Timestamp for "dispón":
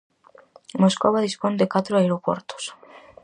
1.27-1.53